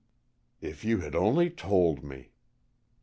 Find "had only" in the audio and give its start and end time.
1.01-1.51